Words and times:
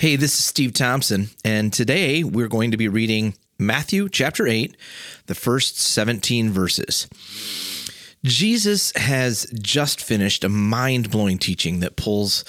Hey, 0.00 0.16
this 0.16 0.38
is 0.38 0.46
Steve 0.46 0.72
Thompson, 0.72 1.28
and 1.44 1.70
today 1.70 2.24
we're 2.24 2.48
going 2.48 2.70
to 2.70 2.78
be 2.78 2.88
reading 2.88 3.34
Matthew 3.58 4.08
chapter 4.08 4.46
8, 4.46 4.74
the 5.26 5.34
first 5.34 5.78
17 5.78 6.50
verses. 6.50 7.06
Jesus 8.24 8.94
has 8.96 9.44
just 9.60 10.02
finished 10.02 10.42
a 10.42 10.48
mind 10.48 11.10
blowing 11.10 11.36
teaching 11.36 11.80
that 11.80 11.96
pulls 11.96 12.46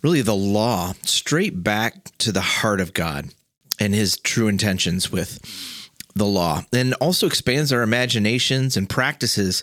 really 0.00 0.22
the 0.22 0.34
law 0.34 0.94
straight 1.02 1.62
back 1.62 2.04
to 2.16 2.32
the 2.32 2.40
heart 2.40 2.80
of 2.80 2.94
God 2.94 3.34
and 3.78 3.94
his 3.94 4.16
true 4.16 4.48
intentions 4.48 5.12
with 5.12 5.90
the 6.14 6.24
law, 6.24 6.62
and 6.72 6.94
also 7.02 7.26
expands 7.26 7.70
our 7.70 7.82
imaginations 7.82 8.78
and 8.78 8.88
practices 8.88 9.62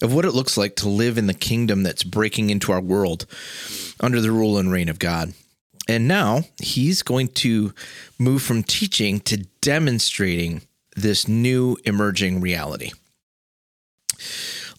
of 0.00 0.14
what 0.14 0.24
it 0.24 0.32
looks 0.32 0.56
like 0.56 0.76
to 0.76 0.88
live 0.88 1.18
in 1.18 1.26
the 1.26 1.34
kingdom 1.34 1.82
that's 1.82 2.04
breaking 2.04 2.48
into 2.48 2.72
our 2.72 2.80
world 2.80 3.26
under 4.00 4.22
the 4.22 4.32
rule 4.32 4.56
and 4.56 4.72
reign 4.72 4.88
of 4.88 4.98
God. 4.98 5.34
And 5.90 6.06
now 6.06 6.42
he's 6.62 7.02
going 7.02 7.26
to 7.42 7.74
move 8.16 8.42
from 8.42 8.62
teaching 8.62 9.18
to 9.22 9.38
demonstrating 9.60 10.62
this 10.94 11.26
new 11.26 11.78
emerging 11.84 12.40
reality. 12.40 12.92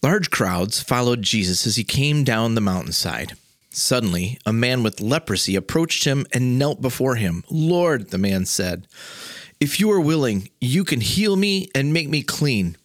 Large 0.01 0.29
crowds 0.29 0.79
followed 0.81 1.21
Jesus 1.21 1.67
as 1.67 1.75
he 1.75 1.83
came 1.83 2.23
down 2.23 2.55
the 2.55 2.61
mountainside. 2.61 3.33
Suddenly, 3.71 4.39
a 4.45 4.53
man 4.53 4.83
with 4.83 5.01
leprosy 5.01 5.57
approached 5.57 6.05
him 6.05 6.25
and 6.31 6.57
knelt 6.57 6.81
before 6.81 7.15
him. 7.15 7.43
Lord, 7.49 8.11
the 8.11 8.17
man 8.17 8.45
said, 8.45 8.87
if 9.59 9.81
you 9.81 9.91
are 9.91 9.99
willing, 9.99 10.49
you 10.61 10.85
can 10.85 11.01
heal 11.01 11.35
me 11.35 11.67
and 11.75 11.91
make 11.91 12.07
me 12.07 12.23
clean. 12.23 12.77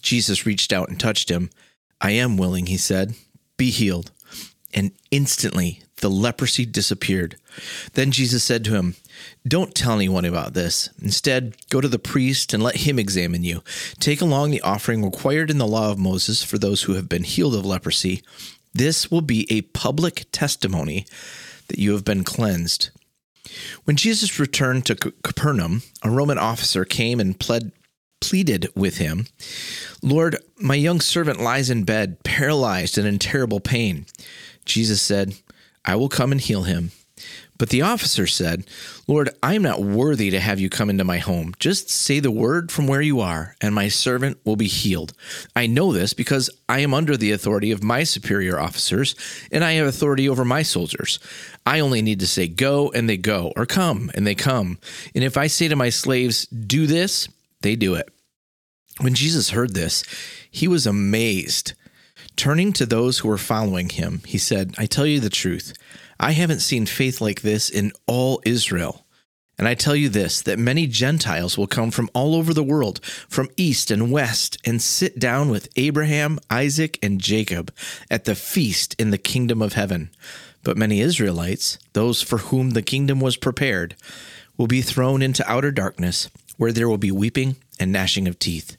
Jesus 0.00 0.46
reached 0.46 0.72
out 0.72 0.88
and 0.88 0.98
touched 0.98 1.30
him. 1.30 1.50
I 2.00 2.12
am 2.12 2.38
willing, 2.38 2.64
he 2.64 2.78
said. 2.78 3.14
Be 3.58 3.68
healed. 3.68 4.10
And 4.72 4.92
instantly 5.10 5.82
the 6.00 6.10
leprosy 6.10 6.64
disappeared. 6.64 7.36
Then 7.94 8.10
Jesus 8.10 8.44
said 8.44 8.64
to 8.64 8.74
him, 8.74 8.94
Don't 9.46 9.74
tell 9.74 9.94
anyone 9.94 10.24
about 10.24 10.54
this. 10.54 10.90
Instead, 11.02 11.56
go 11.70 11.80
to 11.80 11.88
the 11.88 11.98
priest 11.98 12.54
and 12.54 12.62
let 12.62 12.76
him 12.76 12.98
examine 12.98 13.44
you. 13.44 13.62
Take 13.98 14.20
along 14.20 14.50
the 14.50 14.62
offering 14.62 15.04
required 15.04 15.50
in 15.50 15.58
the 15.58 15.66
law 15.66 15.90
of 15.90 15.98
Moses 15.98 16.42
for 16.42 16.58
those 16.58 16.82
who 16.82 16.94
have 16.94 17.08
been 17.08 17.24
healed 17.24 17.54
of 17.54 17.64
leprosy. 17.64 18.22
This 18.72 19.10
will 19.10 19.22
be 19.22 19.46
a 19.50 19.62
public 19.62 20.26
testimony 20.32 21.06
that 21.68 21.78
you 21.78 21.92
have 21.92 22.04
been 22.04 22.24
cleansed. 22.24 22.90
When 23.84 23.96
Jesus 23.96 24.38
returned 24.38 24.86
to 24.86 24.94
Capernaum, 24.94 25.82
a 26.02 26.10
Roman 26.10 26.38
officer 26.38 26.84
came 26.84 27.18
and 27.18 27.38
pled, 27.38 27.72
pleaded 28.20 28.68
with 28.74 28.98
him, 28.98 29.26
Lord, 30.02 30.36
my 30.58 30.74
young 30.74 31.00
servant 31.00 31.40
lies 31.40 31.70
in 31.70 31.84
bed, 31.84 32.22
paralyzed 32.24 32.98
and 32.98 33.06
in 33.06 33.18
terrible 33.18 33.60
pain. 33.60 34.06
Jesus 34.64 35.00
said, 35.00 35.34
I 35.88 35.96
will 35.96 36.10
come 36.10 36.32
and 36.32 36.40
heal 36.40 36.64
him. 36.64 36.92
But 37.56 37.70
the 37.70 37.82
officer 37.82 38.26
said, 38.26 38.64
Lord, 39.08 39.30
I 39.42 39.54
am 39.54 39.62
not 39.62 39.82
worthy 39.82 40.30
to 40.30 40.38
have 40.38 40.60
you 40.60 40.70
come 40.70 40.90
into 40.90 41.02
my 41.02 41.18
home. 41.18 41.54
Just 41.58 41.90
say 41.90 42.20
the 42.20 42.30
word 42.30 42.70
from 42.70 42.86
where 42.86 43.00
you 43.00 43.20
are, 43.20 43.56
and 43.60 43.74
my 43.74 43.88
servant 43.88 44.38
will 44.44 44.54
be 44.54 44.68
healed. 44.68 45.12
I 45.56 45.66
know 45.66 45.92
this 45.92 46.12
because 46.12 46.50
I 46.68 46.80
am 46.80 46.94
under 46.94 47.16
the 47.16 47.32
authority 47.32 47.72
of 47.72 47.82
my 47.82 48.04
superior 48.04 48.60
officers, 48.60 49.16
and 49.50 49.64
I 49.64 49.72
have 49.72 49.88
authority 49.88 50.28
over 50.28 50.44
my 50.44 50.62
soldiers. 50.62 51.18
I 51.66 51.80
only 51.80 52.02
need 52.02 52.20
to 52.20 52.28
say, 52.28 52.46
Go, 52.46 52.92
and 52.92 53.08
they 53.08 53.16
go, 53.16 53.52
or 53.56 53.66
Come, 53.66 54.12
and 54.14 54.24
they 54.24 54.36
come. 54.36 54.78
And 55.14 55.24
if 55.24 55.36
I 55.36 55.48
say 55.48 55.66
to 55.66 55.74
my 55.74 55.88
slaves, 55.88 56.46
Do 56.46 56.86
this, 56.86 57.28
they 57.62 57.74
do 57.74 57.94
it. 57.94 58.08
When 59.00 59.14
Jesus 59.14 59.50
heard 59.50 59.74
this, 59.74 60.04
he 60.50 60.68
was 60.68 60.86
amazed. 60.86 61.72
Turning 62.38 62.72
to 62.72 62.86
those 62.86 63.18
who 63.18 63.26
were 63.26 63.36
following 63.36 63.88
him, 63.88 64.22
he 64.24 64.38
said, 64.38 64.72
I 64.78 64.86
tell 64.86 65.04
you 65.04 65.18
the 65.18 65.28
truth. 65.28 65.72
I 66.20 66.30
haven't 66.30 66.60
seen 66.60 66.86
faith 66.86 67.20
like 67.20 67.42
this 67.42 67.68
in 67.68 67.90
all 68.06 68.40
Israel. 68.46 69.04
And 69.58 69.66
I 69.66 69.74
tell 69.74 69.96
you 69.96 70.08
this 70.08 70.40
that 70.42 70.56
many 70.56 70.86
Gentiles 70.86 71.58
will 71.58 71.66
come 71.66 71.90
from 71.90 72.08
all 72.14 72.36
over 72.36 72.54
the 72.54 72.62
world, 72.62 73.04
from 73.04 73.48
east 73.56 73.90
and 73.90 74.12
west, 74.12 74.56
and 74.64 74.80
sit 74.80 75.18
down 75.18 75.48
with 75.48 75.68
Abraham, 75.74 76.38
Isaac, 76.48 76.96
and 77.02 77.20
Jacob 77.20 77.74
at 78.08 78.24
the 78.24 78.36
feast 78.36 78.94
in 79.00 79.10
the 79.10 79.18
kingdom 79.18 79.60
of 79.60 79.72
heaven. 79.72 80.08
But 80.62 80.76
many 80.76 81.00
Israelites, 81.00 81.76
those 81.92 82.22
for 82.22 82.38
whom 82.38 82.70
the 82.70 82.82
kingdom 82.82 83.18
was 83.18 83.36
prepared, 83.36 83.96
will 84.56 84.68
be 84.68 84.80
thrown 84.80 85.22
into 85.22 85.50
outer 85.50 85.72
darkness, 85.72 86.30
where 86.56 86.70
there 86.70 86.88
will 86.88 86.98
be 86.98 87.10
weeping 87.10 87.56
and 87.80 87.90
gnashing 87.90 88.28
of 88.28 88.38
teeth. 88.38 88.76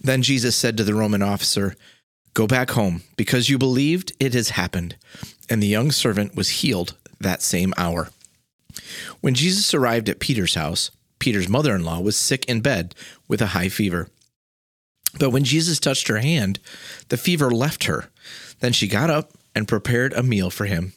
Then 0.00 0.22
Jesus 0.22 0.54
said 0.56 0.76
to 0.76 0.84
the 0.84 0.94
Roman 0.94 1.22
officer, 1.22 1.74
Go 2.34 2.46
back 2.46 2.70
home, 2.70 3.02
because 3.16 3.50
you 3.50 3.58
believed 3.58 4.12
it 4.18 4.34
has 4.34 4.50
happened. 4.50 4.96
And 5.48 5.62
the 5.62 5.66
young 5.66 5.90
servant 5.90 6.34
was 6.34 6.48
healed 6.48 6.96
that 7.20 7.42
same 7.42 7.74
hour. 7.76 8.08
When 9.20 9.34
Jesus 9.34 9.74
arrived 9.74 10.08
at 10.08 10.20
Peter's 10.20 10.54
house, 10.54 10.90
Peter's 11.18 11.48
mother 11.48 11.74
in 11.74 11.84
law 11.84 12.00
was 12.00 12.16
sick 12.16 12.44
in 12.46 12.60
bed 12.60 12.94
with 13.28 13.40
a 13.42 13.48
high 13.48 13.68
fever. 13.68 14.08
But 15.18 15.30
when 15.30 15.44
Jesus 15.44 15.78
touched 15.78 16.08
her 16.08 16.18
hand, 16.18 16.58
the 17.08 17.16
fever 17.16 17.50
left 17.50 17.84
her. 17.84 18.10
Then 18.60 18.72
she 18.72 18.88
got 18.88 19.10
up 19.10 19.32
and 19.54 19.68
prepared 19.68 20.12
a 20.14 20.22
meal 20.22 20.50
for 20.50 20.64
him. 20.64 20.94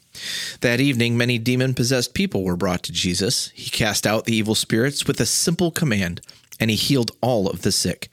That 0.62 0.80
evening, 0.80 1.16
many 1.16 1.38
demon 1.38 1.74
possessed 1.74 2.14
people 2.14 2.42
were 2.42 2.56
brought 2.56 2.82
to 2.84 2.92
Jesus. 2.92 3.50
He 3.50 3.68
cast 3.68 4.06
out 4.06 4.24
the 4.24 4.34
evil 4.34 4.54
spirits 4.54 5.06
with 5.06 5.20
a 5.20 5.26
simple 5.26 5.70
command, 5.70 6.22
and 6.58 6.70
he 6.70 6.76
healed 6.76 7.10
all 7.20 7.50
of 7.50 7.62
the 7.62 7.72
sick. 7.72 8.08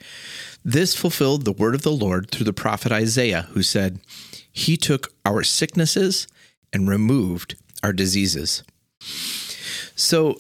This 0.66 0.96
fulfilled 0.96 1.44
the 1.44 1.52
word 1.52 1.76
of 1.76 1.82
the 1.82 1.92
Lord 1.92 2.30
through 2.30 2.46
the 2.46 2.54
prophet 2.54 2.92
Isaiah, 2.92 3.48
who 3.52 3.62
said, 3.62 4.00
He 4.52 4.78
took 4.78 5.14
our 5.26 5.44
sicknesses 5.44 6.28
and 6.72 6.88
removed 6.88 7.56
our 7.84 7.92
diseases. 7.92 8.64
So, 9.96 10.38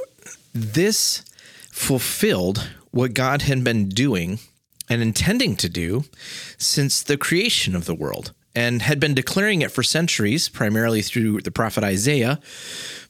this 0.53 1.23
fulfilled 1.71 2.69
what 2.91 3.13
God 3.13 3.43
had 3.43 3.63
been 3.63 3.89
doing 3.89 4.39
and 4.89 5.01
intending 5.01 5.55
to 5.57 5.67
do 5.67 6.05
since 6.57 7.01
the 7.01 7.17
creation 7.17 7.75
of 7.75 7.85
the 7.85 7.95
world 7.95 8.33
and 8.55 8.83
had 8.83 8.99
been 8.99 9.15
declaring 9.15 9.61
it 9.61 9.71
for 9.71 9.83
centuries, 9.83 10.47
primarily 10.47 11.01
through 11.01 11.41
the 11.41 11.51
prophet 11.51 11.83
Isaiah, 11.83 12.39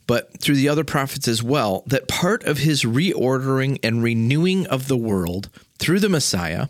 but 0.07 0.39
through 0.39 0.55
the 0.55 0.69
other 0.69 0.83
prophets 0.83 1.27
as 1.27 1.43
well, 1.43 1.83
that 1.87 2.07
part 2.07 2.43
of 2.43 2.59
his 2.59 2.83
reordering 2.83 3.77
and 3.83 4.01
renewing 4.01 4.65
of 4.67 4.87
the 4.87 4.97
world 4.97 5.49
through 5.77 5.99
the 5.99 6.09
Messiah 6.09 6.67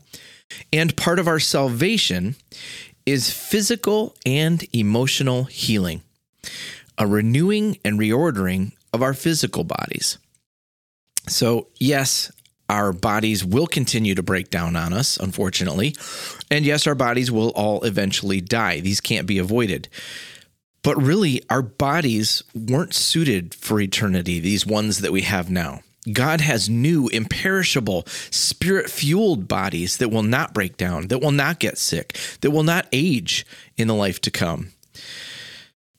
and 0.72 0.96
part 0.96 1.20
of 1.20 1.28
our 1.28 1.40
salvation 1.40 2.36
is 3.06 3.32
physical 3.32 4.16
and 4.26 4.66
emotional 4.74 5.46
healing, 5.46 6.02
a 6.98 7.08
renewing 7.08 7.78
and 7.84 8.00
reordering 8.00 8.72
of 8.94 9.02
our 9.02 9.14
physical 9.14 9.64
bodies. 9.64 10.18
So, 11.28 11.68
yes, 11.80 12.32
our 12.70 12.94
bodies 12.94 13.44
will 13.44 13.68
continue 13.68 14.16
to 14.16 14.24
break 14.24 14.50
down 14.50 14.76
on 14.76 14.94
us, 14.94 15.18
unfortunately. 15.18 15.96
And 16.50 16.66
yes, 16.66 16.88
our 16.88 16.96
bodies 16.96 17.32
will 17.32 17.50
all 17.50 17.84
eventually 17.84 18.42
die. 18.42 18.80
These 18.80 19.02
can't 19.02 19.28
be 19.28 19.38
avoided. 19.38 19.90
But 20.82 21.02
really, 21.02 21.42
our 21.50 21.62
bodies 21.62 22.44
weren't 22.54 22.94
suited 22.94 23.54
for 23.54 23.80
eternity, 23.80 24.40
these 24.40 24.66
ones 24.66 25.00
that 25.00 25.12
we 25.12 25.22
have 25.22 25.50
now. 25.50 25.82
God 26.12 26.42
has 26.42 26.70
new, 26.70 27.08
imperishable, 27.08 28.04
spirit 28.30 28.90
fueled 28.90 29.48
bodies 29.48 29.98
that 29.98 30.10
will 30.10 30.24
not 30.24 30.54
break 30.54 30.78
down, 30.78 31.08
that 31.08 31.20
will 31.20 31.32
not 31.32 31.60
get 31.60 31.78
sick, 31.78 32.18
that 32.42 32.52
will 32.52 32.64
not 32.64 32.88
age 32.92 33.46
in 33.78 33.88
the 33.88 33.96
life 33.96 34.20
to 34.22 34.32
come. 34.32 34.70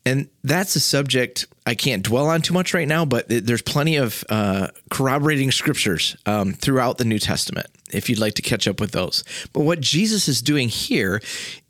And 0.07 0.29
that's 0.43 0.77
a 0.77 0.81
subject 0.81 1.47
I 1.67 1.75
can't 1.75 2.03
dwell 2.03 2.29
on 2.29 2.43
too 2.43 2.53
much 2.53 2.75
right 2.75 2.87
now, 2.87 3.07
but 3.07 3.27
there's 3.29 3.63
plenty 3.63 3.97
of 3.97 4.23
uh, 4.29 4.69
corroborating 4.91 5.51
scriptures 5.51 6.15
um, 6.27 6.53
throughout 6.53 6.99
the 6.99 7.07
New 7.07 7.19
Testament 7.19 7.69
if 7.93 8.11
you'd 8.11 8.19
like 8.19 8.35
to 8.35 8.43
catch 8.43 8.69
up 8.69 8.81
with 8.81 8.91
those. 8.91 9.25
But 9.53 9.61
what 9.61 9.81
Jesus 9.81 10.29
is 10.29 10.43
doing 10.43 10.69
here 10.69 11.23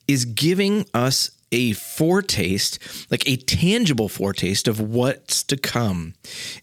is 0.09 0.25
giving 0.25 0.85
us 0.95 1.31
a 1.55 1.73
foretaste, 1.73 2.81
like 3.13 3.27
a 3.29 3.37
tangible 3.37 4.09
foretaste 4.09 4.67
of 4.67 4.81
what's 4.81 5.45
to 5.45 5.57
come 5.57 6.15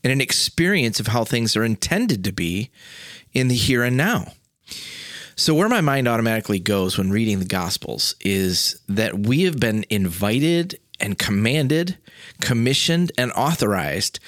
and 0.04 0.12
an 0.12 0.20
experience 0.20 1.00
of 1.00 1.08
how 1.08 1.24
things 1.24 1.56
are 1.56 1.64
intended 1.64 2.26
to 2.26 2.34
be 2.34 2.70
in 3.32 3.48
the 3.48 3.56
here 3.56 3.84
and 3.84 3.96
now. 3.96 4.34
So, 5.38 5.56
where 5.56 5.70
my 5.70 5.80
mind 5.80 6.10
automatically 6.10 6.60
goes 6.60 6.98
when 6.98 7.10
reading 7.10 7.40
the 7.40 7.46
Gospels 7.46 8.16
is 8.20 8.82
that 8.90 9.18
we 9.18 9.44
have 9.44 9.60
been 9.60 9.86
invited 9.90 10.78
and 11.00 11.18
commanded, 11.18 11.98
commissioned, 12.42 13.14
and 13.18 13.32
authorized 13.32 14.20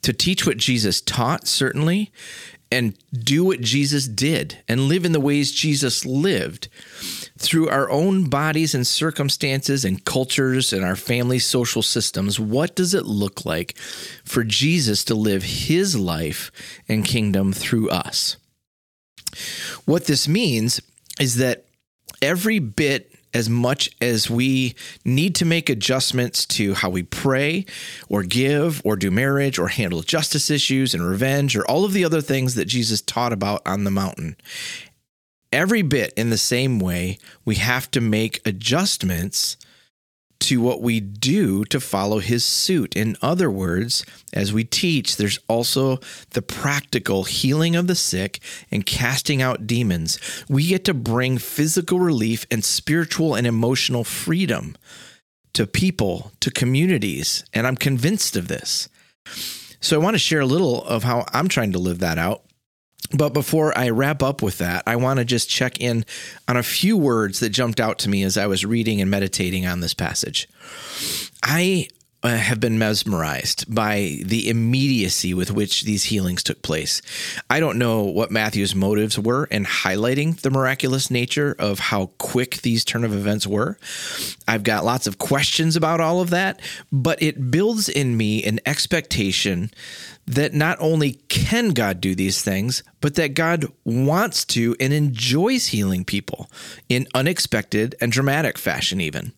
to 0.00 0.14
teach 0.14 0.46
what 0.46 0.56
Jesus 0.56 1.02
taught, 1.02 1.46
certainly, 1.46 2.10
and 2.72 2.96
do 3.12 3.44
what 3.44 3.60
Jesus 3.60 4.08
did 4.08 4.62
and 4.66 4.88
live 4.88 5.04
in 5.04 5.12
the 5.12 5.20
ways 5.20 5.52
Jesus 5.52 6.06
lived 6.06 6.68
through 7.38 7.68
our 7.68 7.90
own 7.90 8.24
bodies 8.24 8.74
and 8.74 8.86
circumstances 8.86 9.84
and 9.84 10.04
cultures 10.04 10.72
and 10.72 10.84
our 10.84 10.96
family 10.96 11.38
social 11.38 11.82
systems. 11.82 12.40
What 12.40 12.74
does 12.74 12.94
it 12.94 13.06
look 13.06 13.44
like 13.44 13.76
for 14.24 14.44
Jesus 14.44 15.04
to 15.04 15.14
live 15.14 15.42
his 15.42 15.96
life 15.96 16.50
and 16.88 17.04
kingdom 17.04 17.52
through 17.52 17.90
us? 17.90 18.36
What 19.84 20.06
this 20.06 20.26
means 20.26 20.80
is 21.20 21.36
that 21.36 21.66
every 22.22 22.58
bit 22.58 23.12
as 23.36 23.50
much 23.50 23.90
as 24.00 24.30
we 24.30 24.74
need 25.04 25.34
to 25.34 25.44
make 25.44 25.68
adjustments 25.68 26.46
to 26.46 26.72
how 26.72 26.88
we 26.88 27.02
pray 27.02 27.66
or 28.08 28.22
give 28.22 28.80
or 28.82 28.96
do 28.96 29.10
marriage 29.10 29.58
or 29.58 29.68
handle 29.68 30.00
justice 30.00 30.50
issues 30.50 30.94
and 30.94 31.06
revenge 31.06 31.54
or 31.54 31.62
all 31.66 31.84
of 31.84 31.92
the 31.92 32.04
other 32.04 32.22
things 32.22 32.54
that 32.54 32.64
Jesus 32.64 33.02
taught 33.02 33.34
about 33.34 33.60
on 33.66 33.84
the 33.84 33.90
mountain. 33.90 34.36
Every 35.56 35.80
bit 35.80 36.12
in 36.18 36.28
the 36.28 36.36
same 36.36 36.78
way, 36.78 37.16
we 37.46 37.54
have 37.54 37.90
to 37.92 38.00
make 38.02 38.46
adjustments 38.46 39.56
to 40.40 40.60
what 40.60 40.82
we 40.82 41.00
do 41.00 41.64
to 41.64 41.80
follow 41.80 42.18
his 42.18 42.44
suit. 42.44 42.94
In 42.94 43.16
other 43.22 43.50
words, 43.50 44.04
as 44.34 44.52
we 44.52 44.64
teach, 44.64 45.16
there's 45.16 45.38
also 45.48 45.98
the 46.32 46.42
practical 46.42 47.24
healing 47.24 47.74
of 47.74 47.86
the 47.86 47.94
sick 47.94 48.40
and 48.70 48.84
casting 48.84 49.40
out 49.40 49.66
demons. 49.66 50.18
We 50.46 50.66
get 50.66 50.84
to 50.84 50.92
bring 50.92 51.38
physical 51.38 52.00
relief 52.00 52.44
and 52.50 52.62
spiritual 52.62 53.34
and 53.34 53.46
emotional 53.46 54.04
freedom 54.04 54.76
to 55.54 55.66
people, 55.66 56.32
to 56.40 56.50
communities, 56.50 57.46
and 57.54 57.66
I'm 57.66 57.76
convinced 57.76 58.36
of 58.36 58.48
this. 58.48 58.90
So 59.80 59.98
I 59.98 60.04
want 60.04 60.16
to 60.16 60.18
share 60.18 60.40
a 60.40 60.46
little 60.46 60.84
of 60.84 61.04
how 61.04 61.24
I'm 61.32 61.48
trying 61.48 61.72
to 61.72 61.78
live 61.78 62.00
that 62.00 62.18
out. 62.18 62.42
But 63.16 63.32
before 63.32 63.76
I 63.78 63.90
wrap 63.90 64.22
up 64.22 64.42
with 64.42 64.58
that, 64.58 64.82
I 64.86 64.96
want 64.96 65.18
to 65.18 65.24
just 65.24 65.48
check 65.48 65.80
in 65.80 66.04
on 66.48 66.56
a 66.56 66.62
few 66.62 66.96
words 66.96 67.40
that 67.40 67.50
jumped 67.50 67.78
out 67.78 67.98
to 68.00 68.08
me 68.08 68.24
as 68.24 68.36
I 68.36 68.46
was 68.46 68.64
reading 68.64 69.00
and 69.00 69.10
meditating 69.10 69.66
on 69.66 69.80
this 69.80 69.94
passage. 69.94 70.48
I 71.42 71.88
Uh, 72.26 72.30
have 72.30 72.58
been 72.58 72.76
mesmerized 72.76 73.72
by 73.72 74.18
the 74.24 74.48
immediacy 74.48 75.32
with 75.32 75.52
which 75.52 75.84
these 75.84 76.02
healings 76.02 76.42
took 76.42 76.60
place. 76.60 77.00
I 77.48 77.60
don't 77.60 77.78
know 77.78 78.02
what 78.02 78.32
Matthew's 78.32 78.74
motives 78.74 79.16
were 79.16 79.44
in 79.44 79.64
highlighting 79.64 80.40
the 80.40 80.50
miraculous 80.50 81.08
nature 81.08 81.54
of 81.56 81.78
how 81.78 82.06
quick 82.18 82.62
these 82.62 82.84
turn 82.84 83.04
of 83.04 83.14
events 83.14 83.46
were. 83.46 83.78
I've 84.48 84.64
got 84.64 84.84
lots 84.84 85.06
of 85.06 85.18
questions 85.18 85.76
about 85.76 86.00
all 86.00 86.20
of 86.20 86.30
that, 86.30 86.60
but 86.90 87.22
it 87.22 87.52
builds 87.52 87.88
in 87.88 88.16
me 88.16 88.42
an 88.42 88.58
expectation 88.66 89.70
that 90.26 90.52
not 90.52 90.78
only 90.80 91.20
can 91.28 91.68
God 91.68 92.00
do 92.00 92.16
these 92.16 92.42
things, 92.42 92.82
but 93.00 93.14
that 93.14 93.34
God 93.34 93.66
wants 93.84 94.44
to 94.46 94.74
and 94.80 94.92
enjoys 94.92 95.68
healing 95.68 96.04
people 96.04 96.50
in 96.88 97.06
unexpected 97.14 97.94
and 98.00 98.10
dramatic 98.10 98.58
fashion, 98.58 99.00
even. 99.00 99.32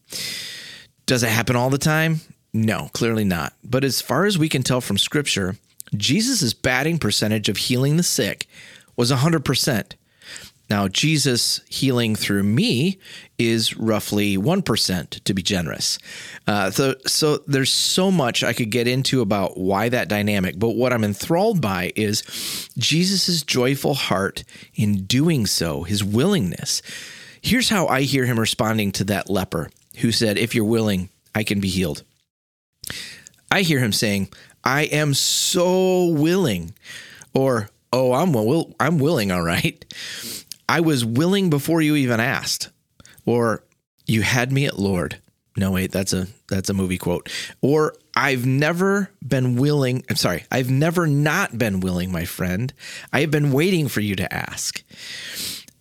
Does 1.05 1.23
it 1.23 1.29
happen 1.29 1.55
all 1.55 1.69
the 1.69 1.77
time? 1.77 2.23
No, 2.59 2.91
clearly 2.93 3.25
not. 3.25 3.53
But 3.63 3.85
as 3.85 4.01
far 4.01 4.27
as 4.27 4.37
we 4.37 4.49
can 4.49 4.65
tell 4.65 4.81
from 4.81 4.99
Scripture, 4.99 5.57
Jesus' 5.97 6.53
batting 6.53 6.99
percentage 6.99 7.49
of 7.49 7.57
healing 7.57 7.97
the 7.97 8.03
sick 8.03 8.49
was 8.97 9.13
100%. 9.13 9.93
Now, 10.69 10.89
Jesus 10.89 11.61
healing 11.69 12.17
through 12.17 12.43
me 12.43 12.99
is 13.39 13.77
roughly 13.77 14.37
1% 14.37 15.23
to 15.23 15.35
be 15.35 15.41
generous. 15.41 16.01
Uh, 16.49 16.73
so, 16.73 16.97
so 17.07 17.39
there's 17.47 17.71
so 17.71 18.11
much 18.11 18.43
I 18.43 18.53
could 18.53 18.71
get 18.71 18.89
into 18.89 19.21
about 19.21 19.57
why 19.57 19.89
that 19.89 20.09
dynamic, 20.09 20.59
but 20.59 20.71
what 20.71 20.93
I'm 20.93 21.05
enthralled 21.05 21.63
by 21.63 21.93
is 21.95 22.23
Jesus' 22.77 23.45
joyful 23.45 23.95
heart 23.95 24.43
in 24.75 25.05
doing 25.05 25.47
so, 25.47 25.85
his 25.85 26.03
willingness. 26.03 26.83
Here's 27.41 27.71
how 27.71 27.87
I 27.87 28.03
hear 28.03 28.27
him 28.27 28.39
responding 28.39 28.91
to 28.93 29.05
that 29.05 29.31
leper 29.31 29.71
who 29.99 30.11
said, 30.11 30.37
If 30.37 30.57
you're 30.57 30.65
willing, 30.65 31.09
I 31.37 31.45
can 31.45 31.61
be 31.61 31.69
healed. 31.69 32.03
I 33.51 33.63
hear 33.63 33.79
him 33.79 33.93
saying, 33.93 34.29
I 34.65 34.83
am 34.83 35.15
so 35.15 36.07
willing, 36.07 36.75
or, 37.35 37.71
Oh, 37.91 38.13
I'm, 38.13 38.33
will- 38.35 38.75
I'm 38.79 38.99
willing, 38.99 39.33
all 39.33 39.43
right. 39.43 39.83
I 40.69 40.81
was 40.81 41.05
willing 41.07 41.49
before 41.49 41.81
you 41.81 41.97
even 41.97 42.21
asked. 42.21 42.69
Or 43.25 43.65
you 44.07 44.21
had 44.23 44.53
me 44.53 44.67
at 44.67 44.79
Lord. 44.79 45.19
No, 45.57 45.71
wait, 45.73 45.91
that's 45.91 46.13
a 46.13 46.29
that's 46.49 46.71
a 46.71 46.75
movie 46.75 46.99
quote. 46.99 47.31
Or 47.63 47.95
I've 48.15 48.47
never 48.47 49.11
been 49.27 49.57
willing. 49.57 50.05
I'm 50.09 50.17
sorry, 50.17 50.45
I've 50.53 50.71
never 50.71 51.07
not 51.07 51.59
been 51.59 51.81
willing, 51.81 52.13
my 52.13 52.27
friend. 52.27 52.73
I 53.13 53.21
have 53.23 53.31
been 53.31 53.51
waiting 53.53 53.89
for 53.89 54.01
you 54.01 54.15
to 54.17 54.33
ask. 54.33 54.83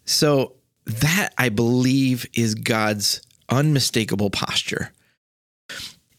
So 0.06 0.54
that 0.86 1.30
I 1.38 1.50
believe 1.50 2.26
is 2.34 2.56
God's 2.56 3.22
unmistakable 3.50 4.30
posture. 4.30 4.92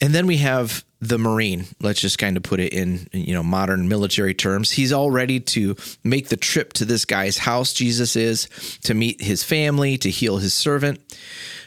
And 0.01 0.15
then 0.15 0.27
we 0.27 0.39
have 0.39 0.85
the 1.01 1.19
Marine. 1.19 1.67
Let's 1.81 2.01
just 2.01 2.19
kind 2.19 2.37
of 2.37 2.43
put 2.43 2.61
it 2.61 2.73
in, 2.73 3.09
you 3.13 3.33
know, 3.33 3.43
modern 3.43 3.89
military 3.89 4.35
terms. 4.35 4.71
He's 4.71 4.93
all 4.93 5.11
ready 5.11 5.41
to 5.41 5.77
make 6.03 6.29
the 6.29 6.37
trip 6.37 6.73
to 6.75 6.85
this 6.85 7.05
guy's 7.05 7.39
house, 7.39 7.73
Jesus 7.73 8.17
is, 8.17 8.49
to 8.85 8.95
meet 8.95 9.21
his 9.21 9.45
family, 9.45 9.97
to 9.99 10.11
heal 10.11 10.39
his 10.39 10.55
servant. 10.55 11.01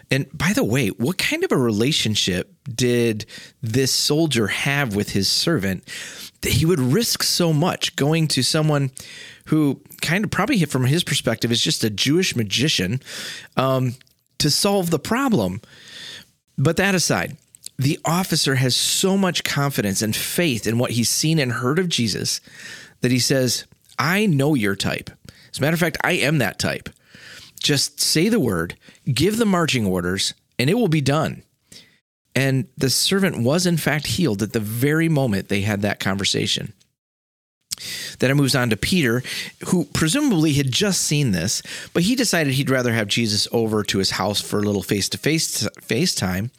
And 0.09 0.27
by 0.37 0.51
the 0.51 0.65
way, 0.65 0.89
what 0.89 1.17
kind 1.17 1.45
of 1.45 1.53
a 1.53 1.57
relationship 1.57 2.53
did 2.65 3.25
this 3.61 3.93
soldier 3.93 4.47
have 4.47 4.93
with 4.95 5.11
his 5.11 5.29
servant 5.29 5.87
that 6.41 6.51
he 6.51 6.65
would 6.65 6.79
risk 6.79 7.23
so 7.23 7.53
much 7.53 7.95
going 7.95 8.27
to 8.29 8.43
someone 8.43 8.91
who 9.45 9.81
kind 10.01 10.25
of 10.25 10.31
probably 10.31 10.63
from 10.65 10.85
his 10.85 11.05
perspective 11.05 11.51
is 11.51 11.61
just 11.61 11.85
a 11.85 11.89
Jewish 11.89 12.35
magician 12.35 13.01
um, 13.55 13.95
to 14.39 14.49
solve 14.49 14.89
the 14.89 14.99
problem? 14.99 15.61
But 16.57 16.75
that 16.75 16.93
aside, 16.93 17.37
the 17.81 17.99
officer 18.05 18.55
has 18.55 18.75
so 18.75 19.17
much 19.17 19.43
confidence 19.43 20.03
and 20.03 20.15
faith 20.15 20.67
in 20.67 20.77
what 20.77 20.91
he's 20.91 21.09
seen 21.09 21.39
and 21.39 21.51
heard 21.51 21.79
of 21.79 21.89
Jesus 21.89 22.39
that 23.01 23.09
he 23.09 23.17
says, 23.17 23.65
I 23.97 24.27
know 24.27 24.53
your 24.53 24.75
type. 24.75 25.09
As 25.51 25.57
a 25.57 25.61
matter 25.61 25.73
of 25.73 25.79
fact, 25.79 25.97
I 26.03 26.11
am 26.13 26.37
that 26.37 26.59
type. 26.59 26.89
Just 27.59 27.99
say 27.99 28.29
the 28.29 28.39
word, 28.39 28.75
give 29.11 29.37
the 29.37 29.45
marching 29.45 29.87
orders, 29.87 30.35
and 30.59 30.69
it 30.69 30.75
will 30.75 30.89
be 30.89 31.01
done. 31.01 31.41
And 32.35 32.67
the 32.77 32.91
servant 32.91 33.41
was, 33.41 33.65
in 33.65 33.77
fact, 33.77 34.05
healed 34.05 34.43
at 34.43 34.53
the 34.53 34.59
very 34.59 35.09
moment 35.09 35.49
they 35.49 35.61
had 35.61 35.81
that 35.81 35.99
conversation. 35.99 36.73
Then 38.19 38.31
it 38.31 38.35
moves 38.35 38.55
on 38.55 38.69
to 38.69 38.77
Peter, 38.77 39.23
who 39.67 39.85
presumably 39.85 40.53
had 40.53 40.71
just 40.71 41.01
seen 41.01 41.31
this, 41.31 41.61
but 41.93 42.03
he 42.03 42.15
decided 42.15 42.53
he'd 42.53 42.69
rather 42.69 42.93
have 42.93 43.07
Jesus 43.07 43.47
over 43.51 43.83
to 43.83 43.97
his 43.97 44.11
house 44.11 44.41
for 44.41 44.59
a 44.59 44.63
little 44.63 44.83
face 44.83 45.09
to 45.09 45.17
face 45.17 46.15
time. 46.15 46.51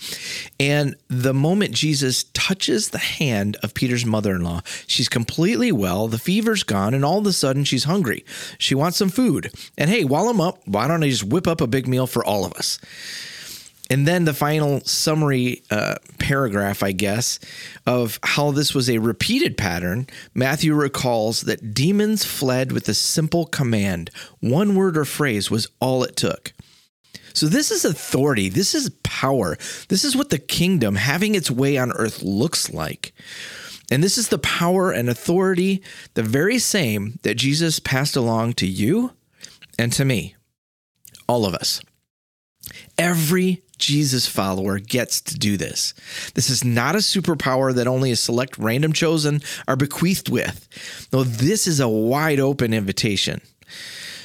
And 0.58 0.96
the 1.08 1.34
moment 1.34 1.72
Jesus 1.72 2.24
touches 2.32 2.90
the 2.90 2.98
hand 2.98 3.56
of 3.62 3.74
Peter's 3.74 4.06
mother 4.06 4.34
in 4.34 4.42
law, 4.42 4.62
she's 4.86 5.08
completely 5.08 5.72
well, 5.72 6.08
the 6.08 6.18
fever's 6.18 6.62
gone, 6.62 6.94
and 6.94 7.04
all 7.04 7.18
of 7.18 7.26
a 7.26 7.32
sudden 7.32 7.64
she's 7.64 7.84
hungry. 7.84 8.24
She 8.58 8.74
wants 8.74 8.98
some 8.98 9.08
food. 9.10 9.52
And 9.78 9.90
hey, 9.90 10.04
while 10.04 10.28
I'm 10.28 10.40
up, 10.40 10.66
why 10.66 10.88
don't 10.88 11.02
I 11.02 11.08
just 11.08 11.24
whip 11.24 11.46
up 11.46 11.60
a 11.60 11.66
big 11.66 11.86
meal 11.88 12.06
for 12.06 12.24
all 12.24 12.44
of 12.44 12.52
us? 12.54 12.78
And 13.92 14.08
then 14.08 14.24
the 14.24 14.32
final 14.32 14.80
summary 14.86 15.62
uh, 15.70 15.96
paragraph, 16.18 16.82
I 16.82 16.92
guess, 16.92 17.38
of 17.86 18.18
how 18.22 18.50
this 18.50 18.74
was 18.74 18.88
a 18.88 18.96
repeated 18.96 19.58
pattern. 19.58 20.06
Matthew 20.32 20.74
recalls 20.74 21.42
that 21.42 21.74
demons 21.74 22.24
fled 22.24 22.72
with 22.72 22.88
a 22.88 22.94
simple 22.94 23.44
command. 23.44 24.08
One 24.40 24.74
word 24.76 24.96
or 24.96 25.04
phrase 25.04 25.50
was 25.50 25.68
all 25.78 26.04
it 26.04 26.16
took. 26.16 26.54
So, 27.34 27.44
this 27.44 27.70
is 27.70 27.84
authority. 27.84 28.48
This 28.48 28.74
is 28.74 28.88
power. 29.02 29.58
This 29.88 30.06
is 30.06 30.16
what 30.16 30.30
the 30.30 30.38
kingdom 30.38 30.94
having 30.94 31.34
its 31.34 31.50
way 31.50 31.76
on 31.76 31.92
earth 31.92 32.22
looks 32.22 32.72
like. 32.72 33.12
And 33.90 34.02
this 34.02 34.16
is 34.16 34.28
the 34.28 34.38
power 34.38 34.90
and 34.90 35.10
authority, 35.10 35.82
the 36.14 36.22
very 36.22 36.58
same 36.58 37.18
that 37.24 37.34
Jesus 37.34 37.78
passed 37.78 38.16
along 38.16 38.54
to 38.54 38.66
you 38.66 39.12
and 39.78 39.92
to 39.92 40.06
me, 40.06 40.34
all 41.28 41.44
of 41.44 41.54
us. 41.54 41.82
Every 42.96 43.62
Jesus 43.82 44.28
follower 44.28 44.78
gets 44.78 45.20
to 45.22 45.36
do 45.36 45.56
this. 45.56 45.92
This 46.34 46.48
is 46.48 46.64
not 46.64 46.94
a 46.94 46.98
superpower 46.98 47.74
that 47.74 47.88
only 47.88 48.12
a 48.12 48.16
select 48.16 48.56
random 48.56 48.92
chosen 48.92 49.42
are 49.66 49.74
bequeathed 49.74 50.28
with. 50.28 50.68
No, 51.12 51.24
this 51.24 51.66
is 51.66 51.80
a 51.80 51.88
wide 51.88 52.38
open 52.38 52.72
invitation. 52.72 53.40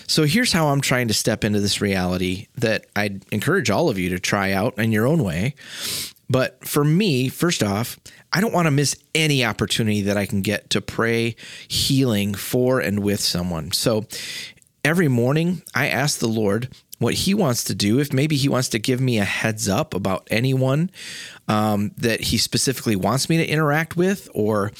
So 0.06 0.24
here's 0.24 0.54
how 0.54 0.68
I'm 0.68 0.80
trying 0.80 1.08
to 1.08 1.14
step 1.14 1.44
into 1.44 1.60
this 1.60 1.82
reality 1.82 2.48
that 2.56 2.86
I'd 2.96 3.26
encourage 3.34 3.72
all 3.72 3.90
of 3.90 3.98
you 3.98 4.10
to 4.10 4.20
try 4.20 4.52
out 4.52 4.78
in 4.78 4.92
your 4.92 5.08
own 5.08 5.24
way. 5.24 5.56
But 6.30 6.66
for 6.66 6.84
me, 6.84 7.28
first 7.28 7.64
off, 7.64 7.98
I 8.32 8.40
don't 8.40 8.54
want 8.54 8.68
to 8.68 8.72
miss 8.72 8.96
any 9.16 9.44
opportunity 9.44 10.02
that 10.04 10.18
I 10.18 10.28
can 10.28 10.42
get 10.42 10.70
to 10.70 10.82
pray 10.82 11.36
healing 11.68 12.36
for 12.36 12.80
and 12.80 13.00
with 13.00 13.22
someone. 13.22 13.72
So 13.72 14.06
every 14.84 15.08
morning, 15.08 15.64
I 15.74 15.88
ask 15.88 16.20
the 16.20 16.28
Lord 16.28 16.70
what 17.00 17.13
he 17.13 17.34
wants 17.34 17.63
to 17.66 17.75
do, 17.75 18.00
if 18.00 18.12
maybe 18.12 18.36
he 18.36 18.50
wants 18.50 18.70
to 18.70 18.80
give 18.80 19.00
me 19.00 19.20
a 19.20 19.25
heads 19.25 19.70
up 19.70 19.94
about 19.94 20.27
anyone 20.32 20.89
um, 21.48 21.92
that 21.98 22.22
he 22.22 22.38
specifically 22.38 22.96
wants 22.96 23.30
me 23.30 23.38
to 23.38 23.46
interact 23.46 23.96
with 23.96 24.27
or 24.34 24.72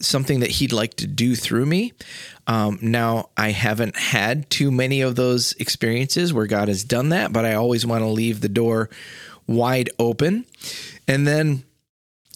something 0.00 0.40
that 0.40 0.50
he'd 0.50 0.72
like 0.72 0.94
to 0.94 1.06
do 1.06 1.34
through 1.34 1.66
me. 1.66 1.92
Um, 2.46 2.78
now, 2.80 3.30
I 3.36 3.50
haven't 3.50 3.96
had 3.96 4.48
too 4.50 4.70
many 4.70 5.00
of 5.00 5.16
those 5.16 5.52
experiences 5.54 6.32
where 6.32 6.46
God 6.46 6.68
has 6.68 6.84
done 6.84 7.08
that, 7.08 7.32
but 7.32 7.44
I 7.44 7.54
always 7.54 7.84
want 7.84 8.02
to 8.02 8.08
leave 8.08 8.40
the 8.40 8.48
door 8.48 8.88
wide 9.46 9.90
open. 9.98 10.46
And 11.08 11.26
then 11.26 11.64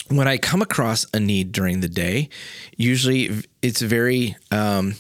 when 0.09 0.27
I 0.27 0.39
come 0.39 0.63
across 0.63 1.07
a 1.13 1.21
need 1.21 1.53
during 1.53 1.81
the 1.81 1.89
day, 1.89 2.29
usually 2.77 3.31
it's 3.63 3.83
very 3.83 4.37
um, 4.51 4.95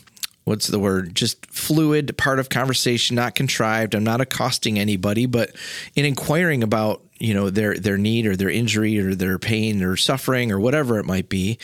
what's 0.48 0.66
the 0.66 0.78
word? 0.78 1.14
Just 1.14 1.46
fluid, 1.46 2.16
part 2.16 2.38
of 2.38 2.48
conversation, 2.48 3.16
not 3.16 3.34
contrived. 3.34 3.94
I'm 3.94 4.04
not 4.04 4.20
accosting 4.20 4.78
anybody, 4.78 5.26
but 5.26 5.54
in 5.94 6.04
inquiring 6.04 6.62
about 6.62 7.02
you 7.18 7.34
know 7.34 7.50
their 7.50 7.74
their 7.74 7.98
need 7.98 8.26
or 8.26 8.36
their 8.36 8.50
injury 8.50 8.98
or 8.98 9.14
their 9.14 9.38
pain 9.38 9.82
or 9.82 9.96
suffering 9.96 10.50
or 10.52 10.58
whatever 10.58 10.98
it 10.98 11.04
might 11.04 11.28
be, 11.28 11.58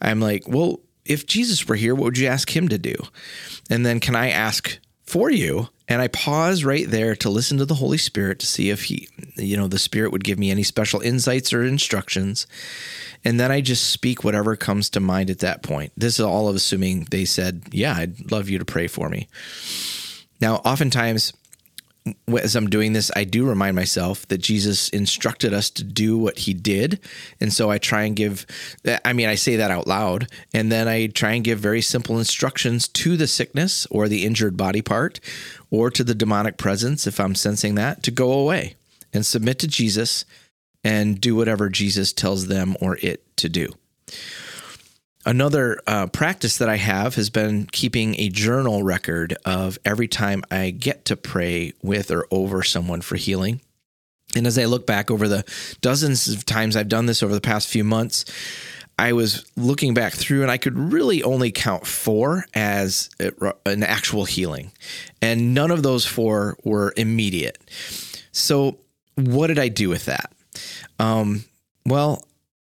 I'm 0.00 0.20
like, 0.20 0.48
well, 0.48 0.80
if 1.04 1.26
Jesus 1.26 1.66
were 1.66 1.76
here, 1.76 1.94
what 1.94 2.04
would 2.04 2.18
you 2.18 2.28
ask 2.28 2.54
him 2.54 2.68
to 2.68 2.78
do? 2.78 2.94
And 3.70 3.84
then 3.84 4.00
can 4.00 4.16
I 4.16 4.30
ask 4.30 4.78
for 5.02 5.30
you? 5.30 5.68
And 5.92 6.00
I 6.00 6.08
pause 6.08 6.64
right 6.64 6.88
there 6.88 7.14
to 7.16 7.28
listen 7.28 7.58
to 7.58 7.66
the 7.66 7.74
Holy 7.74 7.98
Spirit 7.98 8.38
to 8.38 8.46
see 8.46 8.70
if 8.70 8.84
he, 8.84 9.10
you 9.36 9.58
know, 9.58 9.68
the 9.68 9.78
Spirit 9.78 10.10
would 10.10 10.24
give 10.24 10.38
me 10.38 10.50
any 10.50 10.62
special 10.62 11.02
insights 11.02 11.52
or 11.52 11.62
instructions. 11.62 12.46
And 13.26 13.38
then 13.38 13.52
I 13.52 13.60
just 13.60 13.90
speak 13.90 14.24
whatever 14.24 14.56
comes 14.56 14.88
to 14.90 15.00
mind 15.00 15.28
at 15.28 15.40
that 15.40 15.62
point. 15.62 15.92
This 15.94 16.14
is 16.14 16.24
all 16.24 16.48
of 16.48 16.56
assuming 16.56 17.08
they 17.10 17.26
said, 17.26 17.64
Yeah, 17.72 17.94
I'd 17.94 18.32
love 18.32 18.48
you 18.48 18.56
to 18.58 18.64
pray 18.64 18.86
for 18.86 19.10
me. 19.10 19.28
Now, 20.40 20.56
oftentimes, 20.64 21.34
as 22.36 22.56
I'm 22.56 22.68
doing 22.68 22.92
this, 22.92 23.10
I 23.14 23.24
do 23.24 23.46
remind 23.46 23.76
myself 23.76 24.26
that 24.28 24.38
Jesus 24.38 24.88
instructed 24.88 25.54
us 25.54 25.70
to 25.70 25.84
do 25.84 26.18
what 26.18 26.40
he 26.40 26.54
did. 26.54 26.98
And 27.40 27.52
so 27.52 27.70
I 27.70 27.78
try 27.78 28.02
and 28.02 28.16
give, 28.16 28.44
I 29.04 29.12
mean, 29.12 29.28
I 29.28 29.36
say 29.36 29.56
that 29.56 29.70
out 29.70 29.86
loud, 29.86 30.28
and 30.52 30.72
then 30.72 30.88
I 30.88 31.06
try 31.06 31.32
and 31.32 31.44
give 31.44 31.60
very 31.60 31.80
simple 31.80 32.18
instructions 32.18 32.88
to 32.88 33.16
the 33.16 33.26
sickness 33.26 33.86
or 33.90 34.08
the 34.08 34.24
injured 34.24 34.56
body 34.56 34.82
part 34.82 35.20
or 35.70 35.90
to 35.90 36.02
the 36.02 36.14
demonic 36.14 36.56
presence, 36.56 37.06
if 37.06 37.20
I'm 37.20 37.34
sensing 37.34 37.76
that, 37.76 38.02
to 38.02 38.10
go 38.10 38.32
away 38.32 38.74
and 39.12 39.24
submit 39.24 39.58
to 39.60 39.68
Jesus 39.68 40.24
and 40.82 41.20
do 41.20 41.36
whatever 41.36 41.68
Jesus 41.68 42.12
tells 42.12 42.48
them 42.48 42.76
or 42.80 42.98
it 43.02 43.24
to 43.36 43.48
do. 43.48 43.68
Another 45.24 45.80
uh, 45.86 46.08
practice 46.08 46.58
that 46.58 46.68
I 46.68 46.76
have 46.76 47.14
has 47.14 47.30
been 47.30 47.66
keeping 47.70 48.18
a 48.18 48.28
journal 48.28 48.82
record 48.82 49.36
of 49.44 49.78
every 49.84 50.08
time 50.08 50.42
I 50.50 50.70
get 50.70 51.04
to 51.06 51.16
pray 51.16 51.74
with 51.82 52.10
or 52.10 52.26
over 52.32 52.62
someone 52.64 53.02
for 53.02 53.14
healing. 53.16 53.60
And 54.34 54.46
as 54.46 54.58
I 54.58 54.64
look 54.64 54.86
back 54.86 55.10
over 55.10 55.28
the 55.28 55.44
dozens 55.80 56.26
of 56.28 56.44
times 56.44 56.74
I've 56.74 56.88
done 56.88 57.06
this 57.06 57.22
over 57.22 57.34
the 57.34 57.40
past 57.40 57.68
few 57.68 57.84
months, 57.84 58.24
I 58.98 59.12
was 59.12 59.44
looking 59.56 59.94
back 59.94 60.12
through 60.12 60.42
and 60.42 60.50
I 60.50 60.58
could 60.58 60.76
really 60.76 61.22
only 61.22 61.52
count 61.52 61.86
four 61.86 62.44
as 62.54 63.08
an 63.64 63.82
actual 63.82 64.24
healing. 64.24 64.72
And 65.20 65.54
none 65.54 65.70
of 65.70 65.82
those 65.82 66.04
four 66.04 66.56
were 66.64 66.92
immediate. 66.96 67.58
So, 68.32 68.78
what 69.14 69.48
did 69.48 69.58
I 69.58 69.68
do 69.68 69.88
with 69.88 70.06
that? 70.06 70.32
Um, 70.98 71.44
well, 71.84 72.24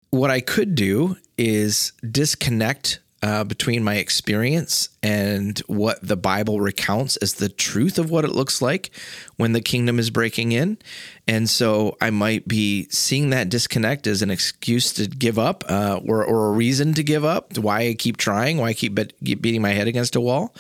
what 0.10 0.32
I 0.32 0.42
could 0.42 0.76
do 0.76 1.18
is 1.38 1.94
disconnect 2.10 3.00
uh, 3.24 3.42
between 3.46 3.82
my 3.86 3.96
experience 3.96 4.90
and 5.02 5.60
what 5.68 6.06
the 6.06 6.18
Bible 6.18 6.60
recounts 6.60 7.16
as 7.18 7.36
the 7.36 7.48
truth 7.48 7.98
of 7.98 8.12
what 8.12 8.26
it 8.26 8.32
looks 8.32 8.62
like 8.62 8.92
when 9.38 9.54
the 9.54 9.62
kingdom 9.62 9.98
is 9.98 10.10
breaking 10.10 10.52
in. 10.52 10.78
And 11.26 11.50
so 11.50 11.96
I 12.02 12.10
might 12.10 12.50
be 12.50 12.90
seeing 12.90 13.30
that 13.30 13.48
disconnect 13.48 14.08
as 14.08 14.22
an 14.22 14.30
excuse 14.30 14.92
to 14.94 15.08
give 15.08 15.40
up 15.40 15.64
uh, 15.70 16.02
or, 16.06 16.26
or 16.26 16.50
a 16.50 16.52
reason 16.52 16.94
to 16.96 17.04
give 17.04 17.24
up, 17.24 17.58
why 17.58 17.88
I 17.88 17.94
keep 17.94 18.18
trying, 18.18 18.58
why 18.58 18.70
I 18.70 18.74
keep, 18.74 19.00
keep 19.24 19.42
beating 19.42 19.62
my 19.62 19.72
head 19.72 19.88
against 19.88 20.18
a 20.18 20.22
wall. 20.22 20.54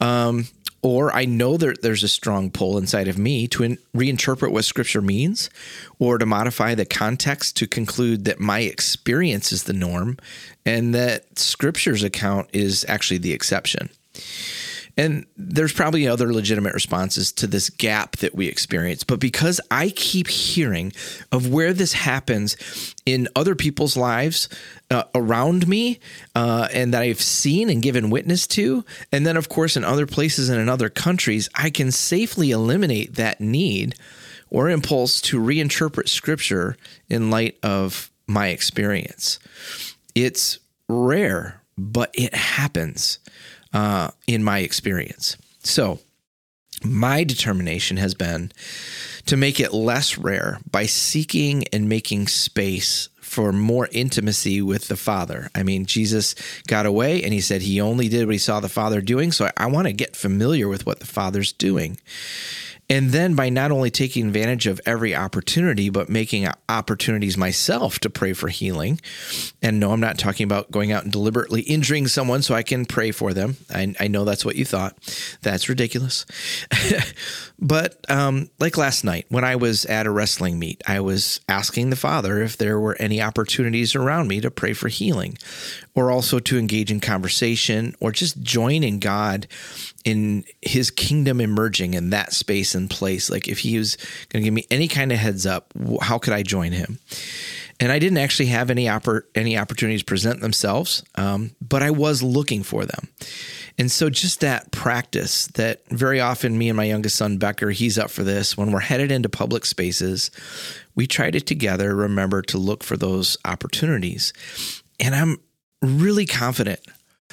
Um, 0.00 0.46
or 0.82 1.14
I 1.14 1.24
know 1.24 1.56
that 1.56 1.82
there's 1.82 2.02
a 2.02 2.08
strong 2.08 2.50
pull 2.50 2.78
inside 2.78 3.08
of 3.08 3.18
me 3.18 3.46
to 3.48 3.62
in, 3.62 3.78
reinterpret 3.94 4.50
what 4.50 4.64
scripture 4.64 5.02
means 5.02 5.50
or 5.98 6.18
to 6.18 6.26
modify 6.26 6.74
the 6.74 6.86
context 6.86 7.56
to 7.58 7.66
conclude 7.66 8.24
that 8.24 8.40
my 8.40 8.60
experience 8.60 9.52
is 9.52 9.64
the 9.64 9.72
norm 9.72 10.18
and 10.64 10.94
that 10.94 11.38
scripture's 11.38 12.02
account 12.02 12.48
is 12.52 12.84
actually 12.88 13.18
the 13.18 13.32
exception. 13.32 13.90
And 15.00 15.24
there's 15.34 15.72
probably 15.72 16.06
other 16.06 16.30
legitimate 16.30 16.74
responses 16.74 17.32
to 17.32 17.46
this 17.46 17.70
gap 17.70 18.18
that 18.18 18.34
we 18.34 18.48
experience. 18.48 19.02
But 19.02 19.18
because 19.18 19.58
I 19.70 19.88
keep 19.96 20.28
hearing 20.28 20.92
of 21.32 21.48
where 21.48 21.72
this 21.72 21.94
happens 21.94 22.94
in 23.06 23.26
other 23.34 23.54
people's 23.54 23.96
lives 23.96 24.50
uh, 24.90 25.04
around 25.14 25.66
me 25.66 26.00
uh, 26.34 26.68
and 26.74 26.92
that 26.92 27.00
I've 27.00 27.22
seen 27.22 27.70
and 27.70 27.80
given 27.80 28.10
witness 28.10 28.46
to, 28.48 28.84
and 29.10 29.26
then, 29.26 29.38
of 29.38 29.48
course, 29.48 29.74
in 29.74 29.84
other 29.84 30.04
places 30.04 30.50
and 30.50 30.60
in 30.60 30.68
other 30.68 30.90
countries, 30.90 31.48
I 31.54 31.70
can 31.70 31.90
safely 31.92 32.50
eliminate 32.50 33.14
that 33.14 33.40
need 33.40 33.94
or 34.50 34.68
impulse 34.68 35.22
to 35.22 35.40
reinterpret 35.40 36.10
scripture 36.10 36.76
in 37.08 37.30
light 37.30 37.58
of 37.62 38.10
my 38.26 38.48
experience. 38.48 39.38
It's 40.14 40.58
rare, 40.90 41.62
but 41.78 42.10
it 42.12 42.34
happens 42.34 43.18
uh, 43.72 44.10
in 44.26 44.42
my 44.42 44.60
experience. 44.60 45.36
So, 45.62 45.98
my 46.82 47.24
determination 47.24 47.98
has 47.98 48.14
been 48.14 48.52
to 49.26 49.36
make 49.36 49.60
it 49.60 49.74
less 49.74 50.16
rare 50.16 50.58
by 50.70 50.86
seeking 50.86 51.64
and 51.72 51.88
making 51.88 52.28
space 52.28 53.10
for 53.20 53.52
more 53.52 53.88
intimacy 53.92 54.60
with 54.62 54.88
the 54.88 54.96
Father. 54.96 55.50
I 55.54 55.62
mean, 55.62 55.86
Jesus 55.86 56.34
got 56.66 56.86
away 56.86 57.22
and 57.22 57.32
he 57.32 57.40
said 57.40 57.62
he 57.62 57.80
only 57.80 58.08
did 58.08 58.26
what 58.26 58.32
he 58.32 58.38
saw 58.38 58.60
the 58.60 58.68
Father 58.68 59.00
doing. 59.00 59.30
So 59.30 59.46
I, 59.46 59.52
I 59.56 59.66
want 59.66 59.86
to 59.86 59.92
get 59.92 60.16
familiar 60.16 60.68
with 60.68 60.86
what 60.86 61.00
the 61.00 61.06
Father's 61.06 61.52
doing. 61.52 61.98
And 62.90 63.10
then 63.10 63.34
by 63.34 63.48
not 63.48 63.70
only 63.70 63.90
taking 63.90 64.26
advantage 64.26 64.66
of 64.66 64.80
every 64.84 65.14
opportunity, 65.14 65.90
but 65.90 66.08
making 66.08 66.48
opportunities 66.68 67.36
myself 67.36 68.00
to 68.00 68.10
pray 68.10 68.32
for 68.32 68.48
healing. 68.48 69.00
And 69.62 69.78
no, 69.78 69.92
I'm 69.92 70.00
not 70.00 70.18
talking 70.18 70.44
about 70.44 70.72
going 70.72 70.90
out 70.90 71.04
and 71.04 71.12
deliberately 71.12 71.62
injuring 71.62 72.08
someone 72.08 72.42
so 72.42 72.54
I 72.54 72.64
can 72.64 72.84
pray 72.84 73.12
for 73.12 73.32
them. 73.32 73.56
I, 73.72 73.94
I 74.00 74.08
know 74.08 74.24
that's 74.24 74.44
what 74.44 74.56
you 74.56 74.64
thought. 74.64 74.96
That's 75.42 75.68
ridiculous. 75.68 76.26
but 77.60 78.10
um, 78.10 78.48
like 78.58 78.78
last 78.78 79.04
night, 79.04 79.26
when 79.28 79.44
I 79.44 79.56
was 79.56 79.84
at 79.84 80.06
a 80.06 80.10
wrestling 80.10 80.58
meet, 80.58 80.82
I 80.86 81.00
was 81.00 81.40
asking 81.48 81.90
the 81.90 81.96
Father 81.96 82.40
if 82.40 82.56
there 82.56 82.80
were 82.80 82.96
any 82.98 83.20
opportunities 83.20 83.94
around 83.94 84.28
me 84.28 84.40
to 84.40 84.50
pray 84.50 84.72
for 84.72 84.88
healing 84.88 85.36
or 85.94 86.10
also 86.10 86.38
to 86.38 86.58
engage 86.58 86.90
in 86.90 87.00
conversation 87.00 87.94
or 88.00 88.12
just 88.12 88.42
join 88.42 88.82
in 88.82 88.98
God 88.98 89.46
in 90.04 90.44
his 90.62 90.90
kingdom 90.90 91.38
emerging 91.40 91.92
in 91.92 92.10
that 92.10 92.32
space 92.32 92.74
and 92.74 92.88
place. 92.88 93.28
Like 93.28 93.46
if 93.46 93.58
he 93.58 93.76
was 93.76 93.96
going 94.30 94.42
to 94.42 94.46
give 94.46 94.54
me 94.54 94.66
any 94.70 94.88
kind 94.88 95.12
of 95.12 95.18
heads 95.18 95.44
up, 95.44 95.72
how 96.00 96.18
could 96.18 96.32
I 96.32 96.42
join 96.42 96.72
him? 96.72 96.98
And 97.80 97.90
I 97.90 97.98
didn't 97.98 98.18
actually 98.18 98.46
have 98.46 98.70
any 98.70 98.84
oppor- 98.84 99.24
any 99.34 99.56
opportunities 99.56 100.02
present 100.02 100.40
themselves, 100.40 101.02
um, 101.14 101.56
but 101.62 101.82
I 101.82 101.90
was 101.90 102.22
looking 102.22 102.62
for 102.62 102.84
them. 102.84 103.08
And 103.78 103.90
so 103.90 104.10
just 104.10 104.40
that 104.40 104.70
practice 104.70 105.46
that 105.54 105.88
very 105.88 106.20
often 106.20 106.58
me 106.58 106.68
and 106.68 106.76
my 106.76 106.84
youngest 106.84 107.16
son 107.16 107.38
Becker, 107.38 107.70
he's 107.70 107.98
up 107.98 108.10
for 108.10 108.22
this. 108.22 108.54
When 108.54 108.70
we're 108.70 108.80
headed 108.80 109.10
into 109.10 109.30
public 109.30 109.64
spaces, 109.64 110.30
we 110.94 111.06
try 111.06 111.30
to 111.30 111.40
together 111.40 111.96
remember 111.96 112.42
to 112.42 112.58
look 112.58 112.84
for 112.84 112.98
those 112.98 113.38
opportunities. 113.46 114.34
And 114.98 115.14
I'm 115.14 115.38
really 115.80 116.26
confident 116.26 116.80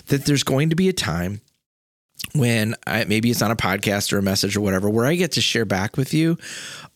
that 0.05 0.25
there's 0.25 0.43
going 0.43 0.69
to 0.69 0.75
be 0.77 0.87
a 0.87 0.93
time 0.93 1.41
when 2.33 2.75
I, 2.85 3.03
maybe 3.05 3.29
it's 3.29 3.41
on 3.41 3.51
a 3.51 3.55
podcast 3.55 4.13
or 4.13 4.17
a 4.17 4.23
message 4.23 4.55
or 4.55 4.61
whatever, 4.61 4.89
where 4.89 5.05
I 5.05 5.15
get 5.15 5.33
to 5.33 5.41
share 5.41 5.65
back 5.65 5.97
with 5.97 6.13
you 6.13 6.37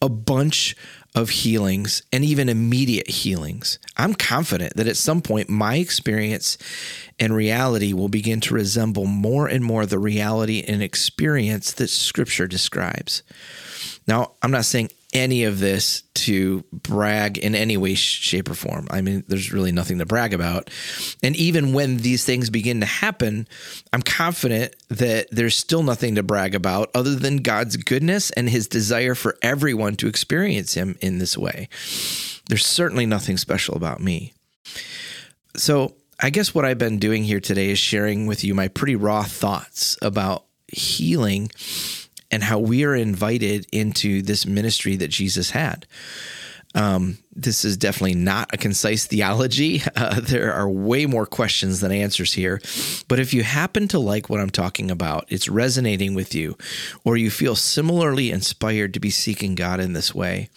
a 0.01 0.09
bunch 0.09 0.75
of 1.13 1.29
healings 1.29 2.03
and 2.13 2.23
even 2.23 2.47
immediate 2.47 3.09
healings. 3.09 3.79
I'm 3.97 4.13
confident 4.13 4.75
that 4.75 4.87
at 4.87 4.97
some 4.97 5.21
point 5.21 5.49
my 5.49 5.75
experience 5.75 6.57
and 7.19 7.35
reality 7.35 7.91
will 7.93 8.07
begin 8.07 8.39
to 8.41 8.53
resemble 8.53 9.05
more 9.05 9.47
and 9.47 9.63
more 9.63 9.85
the 9.85 9.99
reality 9.99 10.63
and 10.65 10.81
experience 10.81 11.73
that 11.73 11.89
scripture 11.89 12.47
describes. 12.47 13.23
Now, 14.07 14.31
I'm 14.41 14.51
not 14.51 14.65
saying 14.65 14.89
any 15.13 15.43
of 15.43 15.59
this 15.59 16.03
to 16.13 16.63
brag 16.71 17.37
in 17.37 17.55
any 17.55 17.77
way, 17.77 17.95
shape, 17.95 18.49
or 18.49 18.53
form. 18.53 18.87
I 18.89 19.01
mean, 19.01 19.23
there's 19.27 19.51
really 19.51 19.71
nothing 19.71 19.99
to 19.99 20.05
brag 20.05 20.33
about. 20.33 20.69
And 21.21 21.35
even 21.35 21.73
when 21.73 21.97
these 21.97 22.23
things 22.23 22.49
begin 22.49 22.79
to 22.79 22.85
happen, 22.85 23.47
I'm 23.91 24.01
confident 24.01 24.75
that 24.89 25.27
there's 25.31 25.57
still 25.57 25.83
nothing 25.83 26.15
to 26.15 26.23
brag 26.23 26.55
about 26.55 26.91
other 26.95 27.15
than 27.15 27.37
God's 27.37 27.77
goodness 27.77 28.31
and 28.31 28.49
his 28.49 28.67
desire 28.67 29.15
for 29.15 29.37
everyone 29.41 29.95
to 29.97 30.07
experience 30.07 30.73
him 30.73 30.97
in 31.01 31.17
this 31.17 31.37
way. 31.37 31.67
There's 32.47 32.65
certainly 32.65 33.05
nothing 33.05 33.37
special 33.37 33.75
about 33.75 34.01
me. 34.01 34.33
So, 35.55 35.95
I 36.23 36.29
guess 36.29 36.53
what 36.53 36.65
I've 36.65 36.77
been 36.77 36.99
doing 36.99 37.23
here 37.23 37.39
today 37.39 37.71
is 37.71 37.79
sharing 37.79 38.27
with 38.27 38.43
you 38.43 38.53
my 38.53 38.67
pretty 38.67 38.95
raw 38.95 39.23
thoughts 39.23 39.97
about 40.03 40.45
healing 40.67 41.49
and 42.31 42.43
how 42.43 42.59
we 42.59 42.83
are 42.83 42.95
invited 42.95 43.67
into 43.71 44.21
this 44.21 44.45
ministry 44.45 44.95
that 44.95 45.09
Jesus 45.09 45.51
had. 45.51 45.85
Um, 46.73 47.17
this 47.35 47.65
is 47.65 47.75
definitely 47.75 48.15
not 48.15 48.53
a 48.53 48.57
concise 48.57 49.05
theology. 49.05 49.81
Uh, 49.93 50.19
there 50.19 50.53
are 50.53 50.69
way 50.69 51.05
more 51.05 51.25
questions 51.25 51.79
than 51.79 51.91
answers 51.91 52.33
here. 52.33 52.59
But 53.07 53.19
if 53.19 53.33
you 53.33 53.43
happen 53.43 53.87
to 53.89 53.99
like 53.99 54.29
what 54.29 54.39
I'm 54.39 54.49
talking 54.49 54.89
about, 54.89 55.25
it's 55.27 55.47
resonating 55.47 56.15
with 56.15 56.33
you, 56.33 56.57
or 57.03 57.17
you 57.17 57.29
feel 57.29 57.55
similarly 57.55 58.31
inspired 58.31 58.93
to 58.93 58.99
be 58.99 59.11
seeking 59.11 59.53
God 59.53 59.79
in 59.79 59.93
this 59.93 60.15
way, 60.15 60.49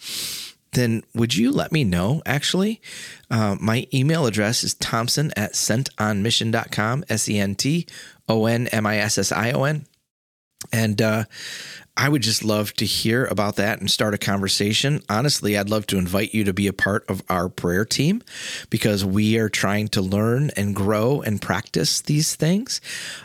then 0.71 1.03
would 1.13 1.35
you 1.35 1.51
let 1.51 1.71
me 1.71 1.83
know? 1.83 2.23
Actually, 2.25 2.81
uh, 3.29 3.55
my 3.59 3.87
email 3.93 4.25
address 4.25 4.63
is 4.63 4.73
thompson 4.73 5.31
at 5.35 5.53
sentonmission.com, 5.53 7.03
S 7.09 7.29
E 7.29 7.37
N 7.37 7.55
T 7.55 7.85
O 8.27 8.45
N 8.45 8.67
M 8.67 8.85
I 8.87 8.97
S 8.97 9.17
S 9.17 9.31
I 9.31 9.51
O 9.51 9.63
N. 9.63 9.85
And 10.71 11.01
uh, 11.01 11.25
I 11.97 12.09
would 12.09 12.21
just 12.21 12.43
love 12.43 12.73
to 12.73 12.85
hear 12.85 13.25
about 13.25 13.55
that 13.55 13.79
and 13.79 13.89
start 13.89 14.13
a 14.13 14.17
conversation. 14.17 15.01
Honestly, 15.07 15.57
I'd 15.57 15.69
love 15.69 15.87
to 15.87 15.97
invite 15.97 16.33
you 16.33 16.43
to 16.43 16.53
be 16.53 16.67
a 16.67 16.73
part 16.73 17.05
of 17.09 17.23
our 17.29 17.47
prayer 17.47 17.85
team 17.85 18.21
because 18.69 19.05
we 19.05 19.37
are 19.37 19.47
trying 19.47 19.87
to 19.89 20.01
learn 20.01 20.49
and 20.57 20.75
grow 20.75 21.21
and 21.21 21.41
practice 21.41 22.01
these 22.01 22.35
things. 22.35 22.81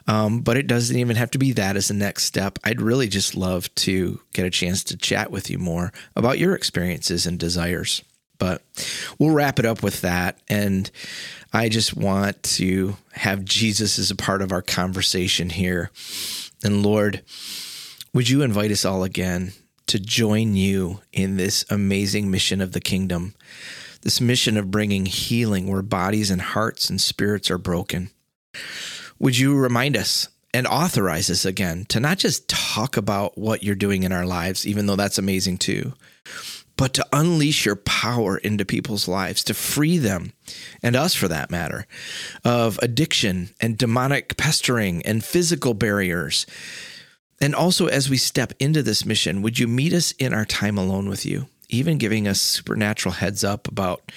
Um, 0.06 0.40
but 0.40 0.56
it 0.56 0.68
doesn't 0.68 0.96
even 0.96 1.16
have 1.16 1.32
to 1.32 1.38
be 1.38 1.52
that 1.52 1.76
as 1.76 1.88
the 1.88 1.94
next 1.94 2.24
step. 2.24 2.60
I'd 2.62 2.80
really 2.80 3.08
just 3.08 3.34
love 3.34 3.74
to 3.76 4.20
get 4.34 4.46
a 4.46 4.50
chance 4.50 4.84
to 4.84 4.96
chat 4.96 5.32
with 5.32 5.50
you 5.50 5.58
more 5.58 5.92
about 6.14 6.38
your 6.38 6.54
experiences 6.54 7.26
and 7.26 7.38
desires. 7.38 8.04
But 8.38 8.62
we'll 9.18 9.34
wrap 9.34 9.58
it 9.58 9.66
up 9.66 9.82
with 9.82 10.00
that. 10.02 10.38
And 10.48 10.90
I 11.52 11.68
just 11.68 11.96
want 11.96 12.42
to 12.44 12.96
have 13.12 13.44
Jesus 13.44 13.98
as 13.98 14.12
a 14.12 14.16
part 14.16 14.42
of 14.42 14.52
our 14.52 14.62
conversation 14.62 15.50
here. 15.50 15.90
And 16.64 16.82
Lord, 16.82 17.22
would 18.12 18.28
you 18.28 18.42
invite 18.42 18.70
us 18.70 18.84
all 18.84 19.04
again 19.04 19.52
to 19.86 19.98
join 19.98 20.54
you 20.54 21.00
in 21.12 21.36
this 21.36 21.64
amazing 21.70 22.30
mission 22.30 22.60
of 22.60 22.72
the 22.72 22.80
kingdom, 22.80 23.34
this 24.02 24.20
mission 24.20 24.56
of 24.56 24.70
bringing 24.70 25.06
healing 25.06 25.68
where 25.68 25.82
bodies 25.82 26.30
and 26.30 26.40
hearts 26.40 26.90
and 26.90 27.00
spirits 27.00 27.50
are 27.50 27.58
broken? 27.58 28.10
Would 29.18 29.38
you 29.38 29.56
remind 29.56 29.96
us 29.96 30.28
and 30.52 30.66
authorize 30.66 31.30
us 31.30 31.44
again 31.44 31.84
to 31.86 32.00
not 32.00 32.18
just 32.18 32.48
talk 32.48 32.96
about 32.96 33.38
what 33.38 33.62
you're 33.62 33.74
doing 33.74 34.02
in 34.02 34.12
our 34.12 34.26
lives, 34.26 34.66
even 34.66 34.86
though 34.86 34.96
that's 34.96 35.18
amazing 35.18 35.58
too, 35.58 35.92
but 36.80 36.94
to 36.94 37.06
unleash 37.12 37.66
your 37.66 37.76
power 37.76 38.38
into 38.38 38.64
people's 38.64 39.06
lives, 39.06 39.44
to 39.44 39.52
free 39.52 39.98
them, 39.98 40.32
and 40.82 40.96
us 40.96 41.14
for 41.14 41.28
that 41.28 41.50
matter, 41.50 41.86
of 42.42 42.78
addiction 42.80 43.50
and 43.60 43.76
demonic 43.76 44.34
pestering 44.38 45.02
and 45.02 45.22
physical 45.22 45.74
barriers. 45.74 46.46
And 47.38 47.54
also, 47.54 47.88
as 47.88 48.08
we 48.08 48.16
step 48.16 48.54
into 48.58 48.82
this 48.82 49.04
mission, 49.04 49.42
would 49.42 49.58
you 49.58 49.68
meet 49.68 49.92
us 49.92 50.12
in 50.12 50.32
our 50.32 50.46
time 50.46 50.78
alone 50.78 51.10
with 51.10 51.26
you, 51.26 51.48
even 51.68 51.98
giving 51.98 52.26
us 52.26 52.40
supernatural 52.40 53.12
heads 53.12 53.44
up 53.44 53.68
about 53.68 54.10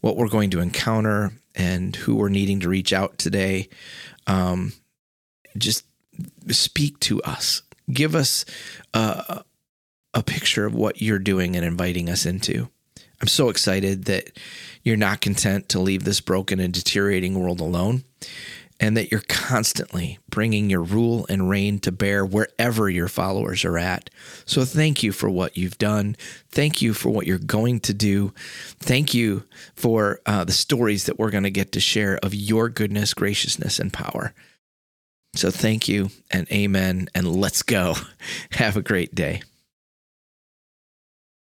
what 0.00 0.16
we're 0.16 0.28
going 0.28 0.48
to 0.52 0.60
encounter 0.60 1.32
and 1.54 1.96
who 1.96 2.16
we're 2.16 2.30
needing 2.30 2.60
to 2.60 2.70
reach 2.70 2.94
out 2.94 3.18
today? 3.18 3.68
Um, 4.26 4.72
just 5.58 5.84
speak 6.48 6.98
to 7.00 7.22
us. 7.24 7.60
Give 7.92 8.14
us 8.14 8.46
uh, 8.94 9.42
a 10.16 10.22
picture 10.22 10.64
of 10.64 10.74
what 10.74 11.02
you're 11.02 11.18
doing 11.18 11.54
and 11.54 11.64
inviting 11.64 12.08
us 12.08 12.24
into. 12.24 12.68
I'm 13.20 13.28
so 13.28 13.50
excited 13.50 14.06
that 14.06 14.38
you're 14.82 14.96
not 14.96 15.20
content 15.20 15.68
to 15.68 15.78
leave 15.78 16.04
this 16.04 16.20
broken 16.20 16.58
and 16.58 16.72
deteriorating 16.72 17.38
world 17.38 17.60
alone, 17.60 18.04
and 18.80 18.96
that 18.96 19.10
you're 19.10 19.22
constantly 19.28 20.18
bringing 20.28 20.68
your 20.70 20.82
rule 20.82 21.26
and 21.28 21.48
reign 21.48 21.78
to 21.80 21.92
bear 21.92 22.24
wherever 22.24 22.88
your 22.88 23.08
followers 23.08 23.64
are 23.64 23.78
at. 23.78 24.10
So, 24.46 24.64
thank 24.64 25.02
you 25.02 25.12
for 25.12 25.28
what 25.30 25.56
you've 25.56 25.78
done. 25.78 26.16
Thank 26.50 26.80
you 26.80 26.94
for 26.94 27.10
what 27.10 27.26
you're 27.26 27.38
going 27.38 27.80
to 27.80 27.94
do. 27.94 28.32
Thank 28.78 29.12
you 29.12 29.44
for 29.74 30.20
uh, 30.24 30.44
the 30.44 30.52
stories 30.52 31.04
that 31.06 31.18
we're 31.18 31.30
going 31.30 31.44
to 31.44 31.50
get 31.50 31.72
to 31.72 31.80
share 31.80 32.18
of 32.22 32.34
your 32.34 32.68
goodness, 32.70 33.12
graciousness, 33.14 33.78
and 33.78 33.92
power. 33.92 34.34
So, 35.34 35.50
thank 35.50 35.88
you 35.88 36.08
and 36.30 36.50
amen, 36.50 37.08
and 37.14 37.34
let's 37.34 37.62
go. 37.62 37.94
Have 38.52 38.76
a 38.76 38.82
great 38.82 39.14
day. 39.14 39.42